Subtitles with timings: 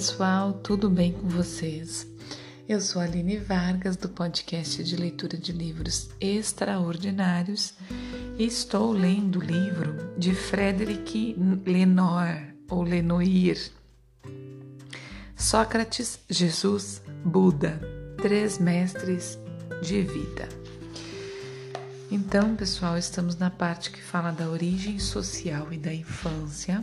[0.00, 2.06] pessoal, tudo bem com vocês?
[2.66, 7.74] Eu sou Aline Vargas do podcast de leitura de livros extraordinários
[8.38, 13.70] e estou lendo o livro de Frederic Lenoir ou Lenoir.
[15.36, 17.78] Sócrates, Jesus, Buda,
[18.22, 19.38] três mestres
[19.82, 20.48] de vida.
[22.10, 26.82] Então, pessoal, estamos na parte que fala da origem social e da infância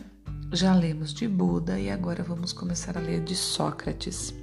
[0.52, 4.34] já lemos de Buda e agora vamos começar a ler de Sócrates.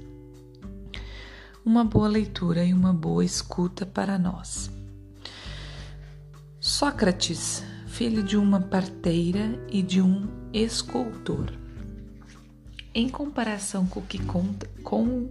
[1.65, 4.69] Uma boa leitura e uma boa escuta para nós.
[6.59, 11.51] Sócrates, filho de uma parteira e de um escultor.
[12.93, 15.29] Em comparação com o que conta com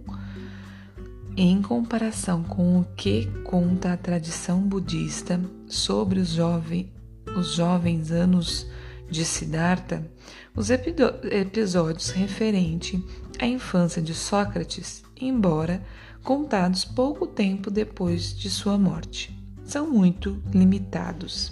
[1.37, 6.93] em comparação com o que conta a tradição budista sobre os, jovem,
[7.35, 8.65] os jovens anos
[9.09, 10.09] de Siddhartha,
[10.55, 13.01] os episódios referentes
[13.39, 15.83] à infância de Sócrates, embora
[16.23, 21.51] contados pouco tempo depois de sua morte, são muito limitados.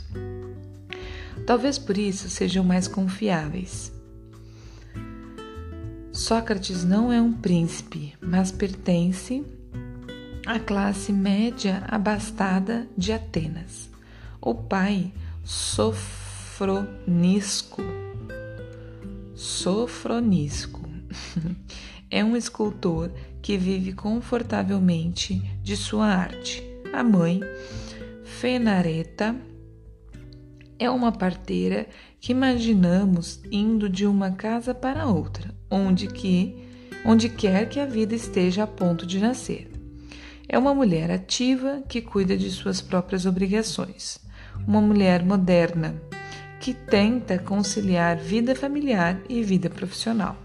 [1.46, 3.92] Talvez por isso sejam mais confiáveis.
[6.12, 9.44] Sócrates não é um príncipe, mas pertence
[10.46, 13.90] à classe média abastada de Atenas.
[14.40, 15.12] O pai
[15.44, 16.23] sofreu
[16.56, 17.82] Sofronisco.
[19.34, 20.88] Sofronisco
[22.12, 26.64] é um escultor que vive confortavelmente de sua arte.
[26.94, 27.40] A mãe,
[28.24, 29.36] Fenareta,
[30.78, 31.88] é uma parteira
[32.22, 36.70] que imaginamos indo de uma casa para outra, onde que
[37.04, 39.72] onde quer que a vida esteja a ponto de nascer.
[40.48, 44.20] É uma mulher ativa que cuida de suas próprias obrigações.
[44.68, 46.00] Uma mulher moderna
[46.64, 50.38] que tenta conciliar vida familiar e vida profissional.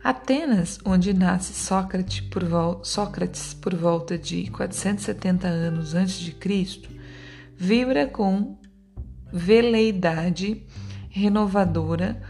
[0.00, 2.44] Atenas, onde nasce Sócrates por,
[2.84, 6.88] Sócrates por volta de 470 anos antes de Cristo,
[7.56, 8.56] vibra com
[9.32, 10.64] veleidade
[11.10, 12.22] renovadora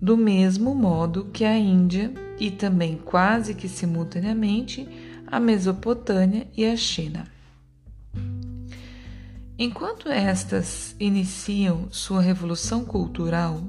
[0.00, 2.10] do mesmo modo que a Índia
[2.40, 4.88] e também quase que simultaneamente
[5.26, 7.33] a Mesopotâmia e a China.
[9.56, 13.62] Enquanto estas iniciam sua revolução cultural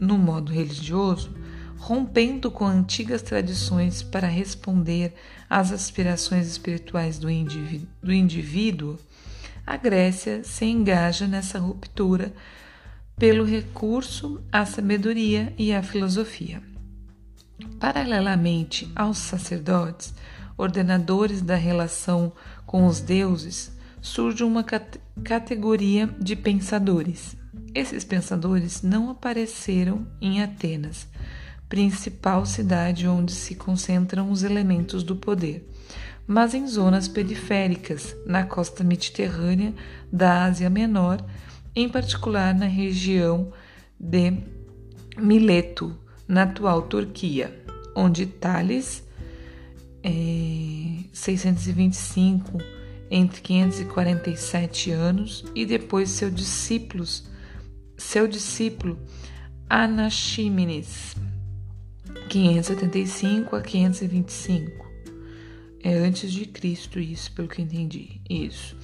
[0.00, 1.30] no modo religioso,
[1.76, 5.14] rompendo com antigas tradições para responder
[5.48, 8.98] às aspirações espirituais do indivíduo, do indivíduo,
[9.66, 12.32] a Grécia se engaja nessa ruptura
[13.18, 16.62] pelo recurso à sabedoria e à filosofia.
[17.78, 20.14] Paralelamente aos sacerdotes,
[20.56, 22.32] ordenadores da relação
[22.64, 23.70] com os deuses,
[24.00, 24.64] surge uma
[25.24, 27.36] categoria de pensadores.
[27.74, 31.08] Esses pensadores não apareceram em Atenas,
[31.68, 35.68] principal cidade onde se concentram os elementos do poder,
[36.26, 39.74] mas em zonas periféricas, na costa mediterrânea
[40.12, 41.24] da Ásia Menor,
[41.74, 43.52] em particular na região
[43.98, 44.32] de
[45.18, 45.96] Mileto,
[46.26, 47.62] na atual Turquia,
[47.94, 49.04] onde Tales,
[50.02, 52.75] é, 625
[53.10, 57.24] entre 547 anos e depois seu discípulos,
[57.96, 58.98] seu discípulo
[59.68, 61.16] Anaximenes,
[62.28, 64.86] 575 a 525.
[65.82, 68.20] É antes de Cristo isso, pelo que entendi.
[68.28, 68.76] Isso.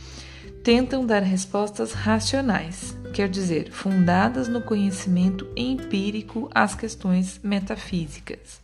[0.62, 8.60] Tentam dar respostas racionais, quer dizer, fundadas no conhecimento empírico às questões metafísicas.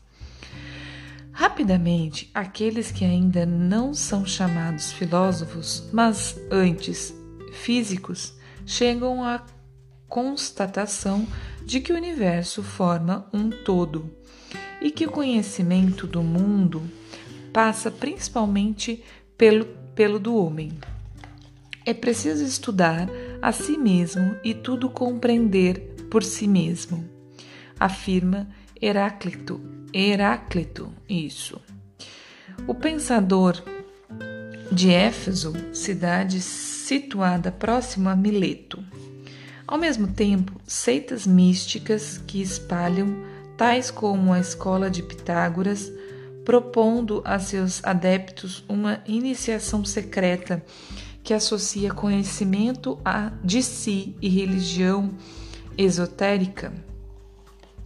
[1.48, 7.14] Rapidamente, aqueles que ainda não são chamados filósofos, mas antes
[7.54, 8.34] físicos,
[8.66, 9.42] chegam à
[10.06, 11.26] constatação
[11.64, 14.10] de que o universo forma um todo
[14.78, 16.82] e que o conhecimento do mundo
[17.50, 19.02] passa principalmente
[19.38, 19.64] pelo,
[19.94, 20.70] pelo do homem.
[21.86, 23.08] É preciso estudar
[23.40, 27.08] a si mesmo e tudo compreender por si mesmo,
[27.80, 28.46] afirma
[28.80, 31.60] Heráclito Heráclito, isso.
[32.66, 33.62] O pensador
[34.70, 38.84] de Éfeso, cidade situada próximo a Mileto.
[39.66, 43.24] Ao mesmo tempo, seitas místicas que espalham,
[43.56, 45.90] tais como a escola de Pitágoras,
[46.44, 50.62] propondo a seus adeptos uma iniciação secreta
[51.22, 52.98] que associa conhecimento
[53.42, 55.10] de si e religião
[55.76, 56.72] esotérica.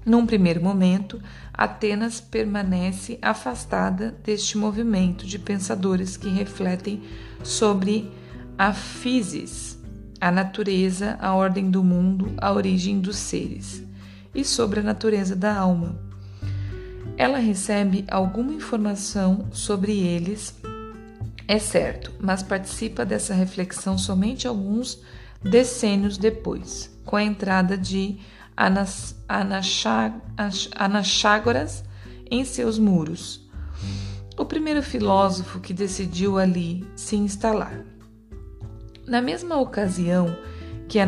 [0.05, 1.21] Num primeiro momento,
[1.55, 7.03] Atenas permanece afastada deste movimento de pensadores que refletem
[7.45, 8.11] sobre
[8.59, 9.79] a physis,
[10.21, 13.85] a natureza, a ordem do mundo, a origem dos seres,
[14.35, 15.97] e sobre a natureza da alma.
[17.17, 20.55] Ela recebe alguma informação sobre eles,
[21.47, 25.01] é certo, mas participa dessa reflexão somente alguns
[25.43, 28.19] decênios depois, com a entrada de
[28.57, 29.17] Anas,
[30.77, 31.85] Anaxágoras
[32.31, 33.49] em seus muros.
[34.39, 37.85] O primeiro filósofo que decidiu ali se instalar.
[39.07, 40.37] Na mesma ocasião
[40.89, 40.99] que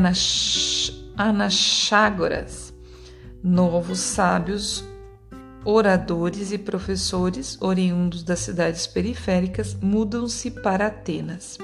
[1.16, 2.74] Anaxágoras,
[3.42, 4.84] novos sábios,
[5.64, 11.56] oradores e professores oriundos das cidades periféricas mudam-se para Atenas.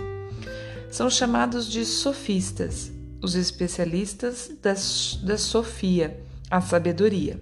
[0.91, 2.91] São chamados de sofistas,
[3.23, 4.75] os especialistas da,
[5.23, 6.21] da sofia,
[6.51, 7.41] a sabedoria.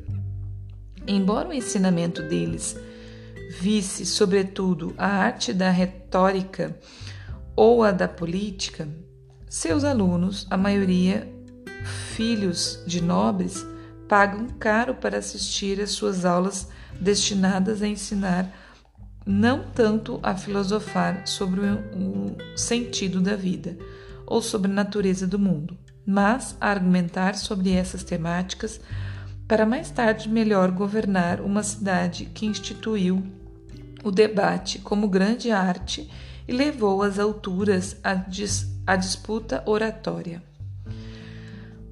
[1.06, 2.76] Embora o ensinamento deles
[3.60, 6.78] visse, sobretudo, a arte da retórica
[7.56, 8.88] ou a da política,
[9.48, 11.32] seus alunos, a maioria
[12.14, 13.66] filhos de nobres,
[14.08, 16.69] pagam caro para assistir às suas aulas
[17.00, 18.52] destinadas a ensinar
[19.25, 23.76] não tanto a filosofar sobre o sentido da vida
[24.28, 25.76] ou sobre a natureza do mundo,
[26.06, 28.80] mas a argumentar sobre essas temáticas
[29.48, 33.22] para mais tarde melhor governar uma cidade que instituiu
[34.04, 36.08] o debate como grande arte
[36.46, 40.42] e levou às alturas a, dis a disputa oratória.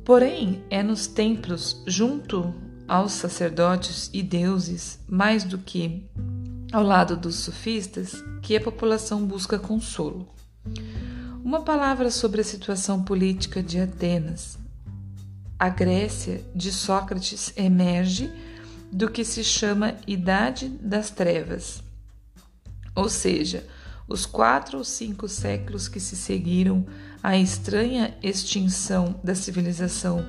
[0.05, 2.55] Porém, é nos templos, junto
[2.87, 6.09] aos sacerdotes e deuses, mais do que
[6.73, 10.29] ao lado dos sofistas, que a população busca consolo.
[11.47, 14.59] Uma palavra sobre a situação política de Atenas.
[15.57, 18.33] A Grécia de Sócrates emerge
[18.91, 21.85] do que se chama Idade das Trevas,
[22.97, 23.65] ou seja,
[24.09, 26.85] os quatro ou cinco séculos que se seguiram
[27.23, 30.27] à estranha extinção da civilização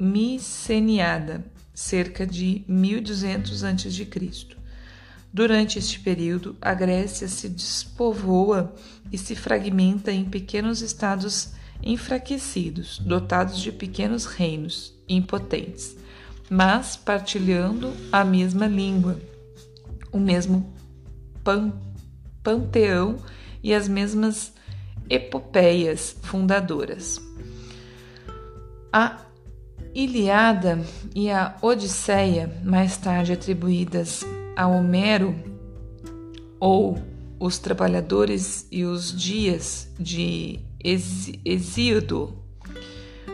[0.00, 4.56] miceniada, cerca de 1200 a.C.
[5.36, 8.74] Durante este período, a Grécia se despovoa
[9.12, 11.52] e se fragmenta em pequenos estados
[11.82, 15.94] enfraquecidos, dotados de pequenos reinos impotentes,
[16.48, 19.20] mas partilhando a mesma língua,
[20.10, 20.72] o mesmo
[21.44, 21.70] pan
[22.42, 23.18] panteão
[23.62, 24.54] e as mesmas
[25.10, 27.20] epopeias fundadoras.
[28.90, 29.18] A
[29.94, 30.82] Ilíada
[31.14, 34.24] e a Odisseia, mais tarde atribuídas
[34.56, 35.36] a Homero,
[36.58, 36.98] ou
[37.38, 40.60] Os Trabalhadores e os Dias de
[41.44, 42.34] Hesíodo,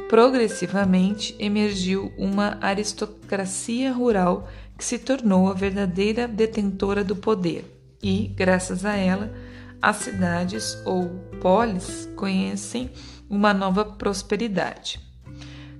[0.08, 7.64] progressivamente emergiu uma aristocracia rural que se tornou a verdadeira detentora do poder
[8.02, 9.32] e, graças a ela,
[9.80, 11.08] as cidades ou
[11.40, 12.90] polis conhecem
[13.30, 15.00] uma nova prosperidade.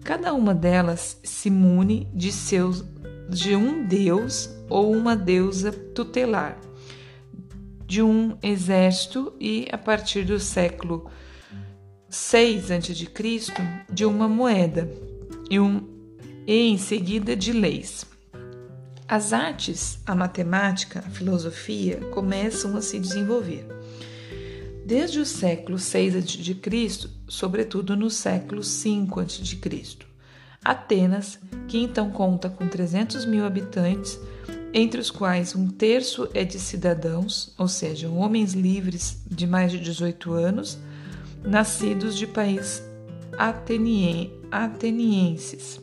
[0.04, 2.84] Cada uma delas se mune de seus
[3.28, 6.58] de um deus ou uma deusa tutelar,
[7.86, 11.10] de um exército e a partir do século
[12.08, 13.08] 6 a.C.
[13.90, 14.90] de uma moeda
[15.50, 15.88] e, um,
[16.46, 18.04] e em seguida de leis.
[19.08, 23.66] As artes, a matemática, a filosofia começam a se desenvolver.
[24.86, 30.11] Desde o século VI a.C., sobretudo no século V a.C.,
[30.64, 34.18] Atenas, que então conta com 300 mil habitantes,
[34.72, 39.80] entre os quais um terço é de cidadãos, ou seja, homens livres de mais de
[39.80, 40.78] 18 anos,
[41.44, 42.82] nascidos de países
[44.52, 45.82] atenienses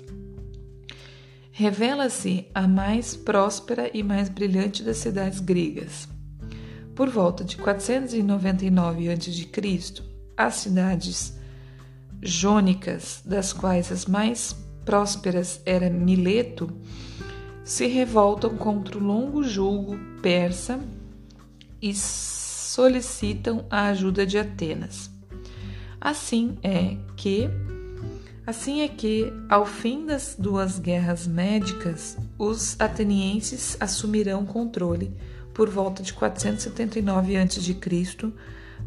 [1.59, 6.07] revela-se a mais próspera e mais brilhante das cidades gregas.
[6.95, 10.03] Por volta de 499 a.C.,
[10.37, 11.37] as cidades
[12.21, 14.55] jônicas, das quais as mais
[14.89, 16.67] prósperas era Mileto,
[17.63, 20.79] se revoltam contra o longo julgo persa
[21.79, 25.11] e solicitam a ajuda de Atenas.
[26.01, 27.47] Assim é que
[28.47, 35.11] Assim é que, ao fim das duas guerras médicas, os atenienses assumirão controle,
[35.53, 37.77] por volta de 479 a.C.,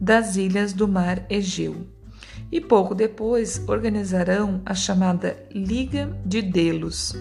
[0.01, 1.87] das ilhas do mar Egeu.
[2.51, 7.15] E pouco depois organizarão a chamada Liga de Delos,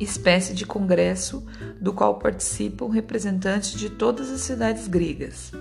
[0.00, 1.46] espécie de congresso
[1.80, 5.52] do qual participam representantes de todas as cidades gregas.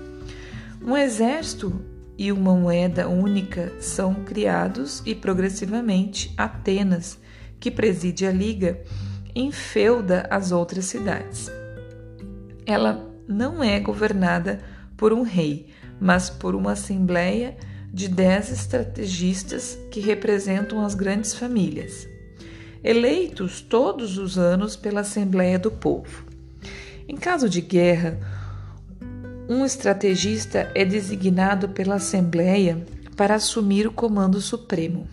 [0.83, 1.81] Um exército
[2.17, 7.19] e uma moeda única são criados e progressivamente Atenas,
[7.59, 8.81] que preside a liga,
[9.35, 11.51] enfeuda as outras cidades.
[12.65, 14.59] Ela não é governada
[14.97, 17.55] por um rei, mas por uma assembleia
[17.93, 22.07] de dez estrategistas que representam as grandes famílias.
[22.83, 26.25] eleitos todos os anos pela Assembleia do Povo.
[27.07, 28.17] Em caso de guerra,
[29.47, 32.83] um estrategista é designado pela Assembleia
[33.15, 35.07] para assumir o comando supremo.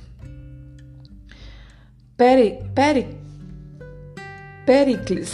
[2.17, 3.07] Peri, Peri,
[4.69, 5.33] Pericles,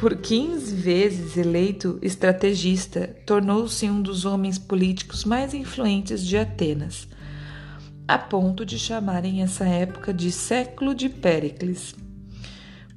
[0.00, 7.06] por 15 vezes eleito estrategista, tornou-se um dos homens políticos mais influentes de Atenas,
[8.08, 11.94] a ponto de chamarem essa época de século de Péricles.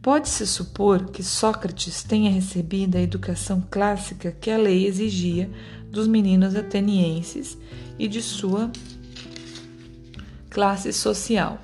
[0.02, 5.50] Pode-se supor que Sócrates tenha recebido a educação clássica que a lei exigia
[5.92, 7.58] dos meninos atenienses
[8.00, 8.72] e de sua
[10.50, 11.60] classe social.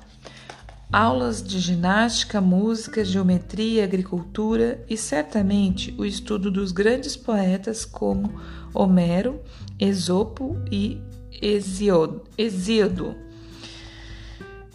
[0.92, 8.40] Aulas de ginástica, música, geometria, agricultura e certamente o estudo dos grandes poetas como
[8.74, 9.40] Homero,
[9.78, 12.24] Esopo e Hesíodo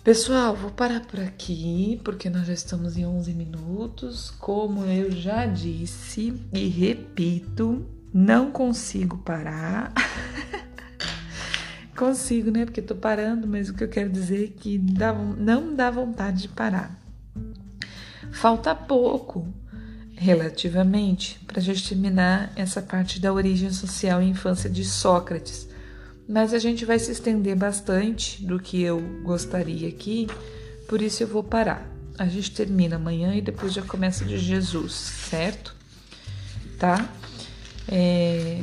[0.06, 4.30] Pessoal, vou parar por aqui porque nós já estamos em 11 minutos.
[4.40, 9.92] Como eu já disse e repito, não consigo parar.
[11.96, 12.66] consigo, né?
[12.66, 16.44] Porque tô parando, mas o que eu quero dizer é que dá, não dá vontade
[16.44, 17.00] de parar.
[18.32, 19.48] Falta pouco,
[20.16, 25.68] relativamente, para a gente terminar essa parte da origem social e infância de Sócrates
[26.28, 30.28] mas a gente vai se estender bastante do que eu gostaria aqui,
[30.88, 31.88] por isso eu vou parar.
[32.18, 35.76] A gente termina amanhã e depois já começa de Jesus, certo?
[36.80, 37.08] Tá?
[37.88, 38.62] É...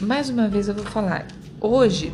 [0.00, 1.26] Mais uma vez eu vou falar.
[1.60, 2.12] Hoje,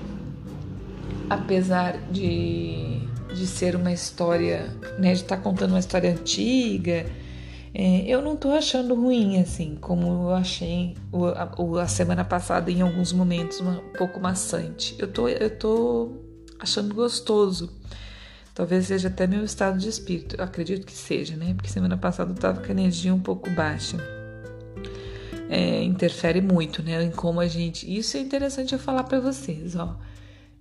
[1.29, 3.01] apesar de,
[3.35, 7.07] de ser uma história, né, de estar tá contando uma história antiga,
[7.79, 12.71] é, eu não tô achando ruim, assim, como eu achei o, a, a, semana passada
[12.71, 14.97] em alguns momentos um pouco maçante.
[14.99, 16.13] Eu tô, eu tô
[16.59, 17.71] achando gostoso.
[18.55, 20.37] Talvez seja até meu estado de espírito.
[20.37, 21.53] Eu acredito que seja, né?
[21.53, 23.99] Porque semana passada eu tava com a energia um pouco baixa.
[25.51, 27.03] É, interfere muito, né?
[27.03, 27.87] Em como a gente.
[27.95, 29.99] Isso é interessante eu falar para vocês, ó.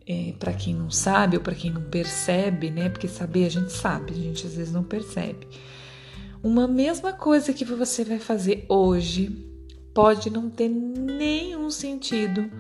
[0.08, 2.90] É, para quem não sabe ou para quem não percebe, né?
[2.90, 5.48] Porque saber a gente sabe, a gente às vezes não percebe.
[6.44, 9.50] Uma mesma coisa que você vai fazer hoje
[9.96, 12.52] pode não ter nenhum sentido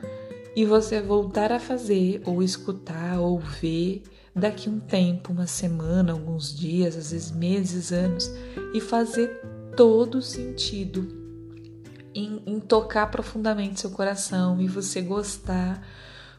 [0.55, 4.01] e você voltar a fazer ou escutar ou ver
[4.33, 8.31] daqui um tempo, uma semana, alguns dias, às vezes meses, anos
[8.73, 9.29] e fazer
[9.75, 11.07] todo sentido
[12.13, 15.85] em, em tocar profundamente seu coração e você gostar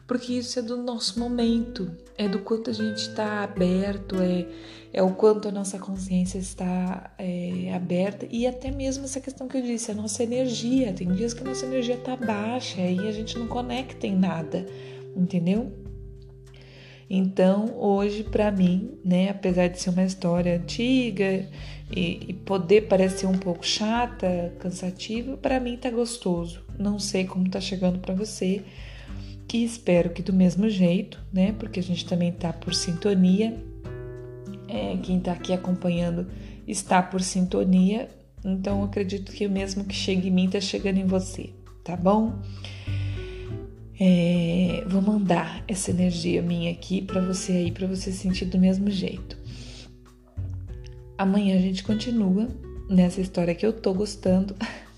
[0.07, 4.47] porque isso é do nosso momento, é do quanto a gente está aberto, é,
[4.93, 9.57] é o quanto a nossa consciência está é, aberta e até mesmo essa questão que
[9.57, 10.93] eu disse, a nossa energia.
[10.93, 14.65] Tem dias que a nossa energia está baixa e a gente não conecta em nada,
[15.13, 15.73] entendeu?
[17.09, 21.45] Então, hoje, para mim, né, apesar de ser uma história antiga
[21.93, 26.63] e, e poder parecer um pouco chata, cansativa, para mim tá gostoso.
[26.79, 28.63] Não sei como tá chegando para você
[29.47, 31.53] que espero que do mesmo jeito, né?
[31.57, 33.57] Porque a gente também tá por sintonia.
[34.67, 36.27] É, quem tá aqui acompanhando
[36.67, 38.09] está por sintonia,
[38.43, 41.51] então acredito que o mesmo que chega em mim tá chegando em você,
[41.85, 42.33] tá bom?
[43.97, 48.91] É, vou mandar essa energia minha aqui para você aí, para você sentir do mesmo
[48.91, 49.37] jeito.
[51.17, 52.47] Amanhã a gente continua
[52.89, 54.53] nessa história que eu tô gostando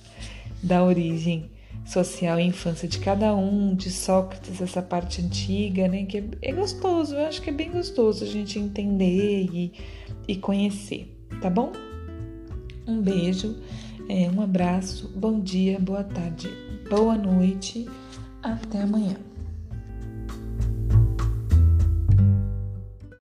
[0.62, 1.50] da origem
[1.86, 6.06] social e infância de cada um, de Sócrates, essa parte antiga, né?
[6.06, 9.74] Que é, é gostoso, eu acho que é bem gostoso a gente entender e,
[10.28, 11.72] e conhecer, tá bom?
[12.88, 13.56] Um beijo,
[14.08, 16.50] é, um abraço, bom dia, boa tarde,
[16.90, 17.88] boa noite,
[18.42, 19.29] até amanhã.